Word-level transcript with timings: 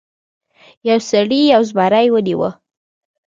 یو 0.89 0.99
سړي 1.09 1.41
یو 1.53 1.61
زمری 1.69 2.07
ونیو. 2.11 2.41